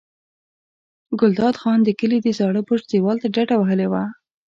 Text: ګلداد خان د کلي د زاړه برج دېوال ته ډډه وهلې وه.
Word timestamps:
ګلداد 1.19 1.55
خان 1.61 1.79
د 1.83 1.89
کلي 1.99 2.17
د 2.21 2.27
زاړه 2.39 2.61
برج 2.67 2.83
دېوال 2.91 3.17
ته 3.23 3.27
ډډه 3.35 3.55
وهلې 3.57 3.87
وه. 3.91 4.03